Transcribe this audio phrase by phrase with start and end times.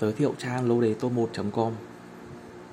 [0.00, 1.72] Giới thiệu trang lô đề tô1.com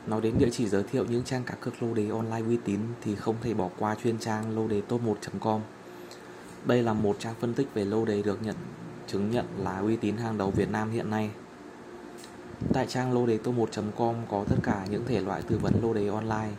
[0.08, 2.79] Nói đến địa chỉ giới thiệu những trang cá cược lô đề online uy tín
[3.04, 5.60] thì không thể bỏ qua chuyên trang lô đề top1.com
[6.66, 8.55] Đây là một trang phân tích về lô đề được nhận
[9.07, 11.30] chứng nhận là uy tín hàng đầu Việt Nam hiện nay.
[12.73, 16.08] Tại trang lô đề top1.com có tất cả những thể loại tư vấn lô đề
[16.08, 16.52] online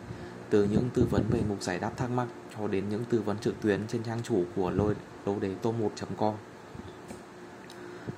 [0.49, 2.27] từ những tư vấn về mục giải đáp thắc mắc
[2.57, 4.93] cho đến những tư vấn trực tuyến trên trang chủ của lô,
[5.25, 6.33] lô đề top1.com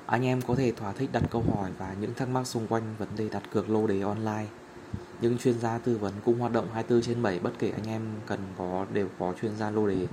[0.05, 2.83] anh em có thể thỏa thích đặt câu hỏi và những thắc mắc xung quanh
[2.97, 4.45] vấn đề đặt cược lô đề online.
[5.21, 8.01] Những chuyên gia tư vấn cũng hoạt động 24 trên 7 bất kể anh em
[8.25, 10.07] cần có đều có chuyên gia lô đề.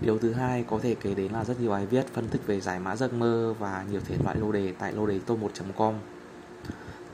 [0.00, 2.60] Điều thứ hai có thể kể đến là rất nhiều bài viết phân tích về
[2.60, 5.94] giải mã giấc mơ và nhiều thể loại lô đề tại lô đề tô1.com.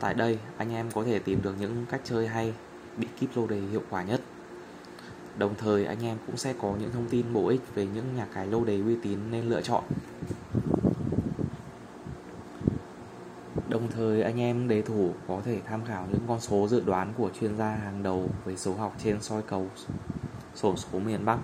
[0.01, 2.55] Tại đây, anh em có thể tìm được những cách chơi hay,
[2.97, 4.21] bị kíp lô đề hiệu quả nhất.
[5.39, 8.27] Đồng thời anh em cũng sẽ có những thông tin bổ ích về những nhà
[8.35, 9.85] cái lô đề uy tín nên lựa chọn.
[13.81, 17.13] Đồng thời anh em đề thủ có thể tham khảo những con số dự đoán
[17.17, 19.67] của chuyên gia hàng đầu về số học trên soi cầu
[20.55, 21.39] sổ số miền Bắc,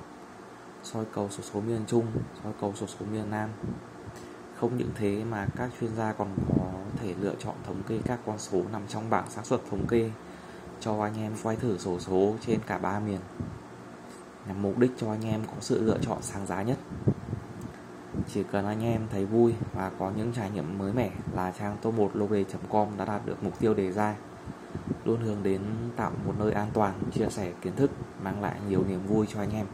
[0.83, 2.07] soi cầu sổ số miền Trung,
[2.45, 3.51] soi cầu sổ số miền Nam.
[4.57, 6.65] Không những thế mà các chuyên gia còn có
[7.03, 10.11] thể lựa chọn thống kê các con số nằm trong bảng xác suất thống kê
[10.81, 13.21] cho anh em quay thử sổ số trên cả ba miền
[14.49, 16.79] nhằm mục đích cho anh em có sự lựa chọn sáng giá nhất
[18.35, 21.77] chỉ cần anh em thấy vui và có những trải nghiệm mới mẻ là trang
[21.83, 24.17] top 1 lobby.com đã đạt được mục tiêu đề ra.
[25.05, 25.61] Luôn hướng đến
[25.97, 27.91] tạo một nơi an toàn, chia sẻ kiến thức,
[28.23, 29.67] mang lại nhiều niềm vui cho anh em.